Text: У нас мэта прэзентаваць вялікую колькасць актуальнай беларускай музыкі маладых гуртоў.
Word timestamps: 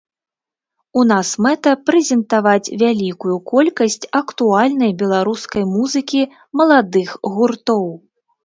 У 1.01 1.03
нас 1.11 1.33
мэта 1.45 1.73
прэзентаваць 1.89 2.71
вялікую 2.83 3.35
колькасць 3.51 3.99
актуальнай 4.21 4.91
беларускай 5.03 5.63
музыкі 5.75 6.21
маладых 6.63 7.09
гуртоў. 7.37 7.83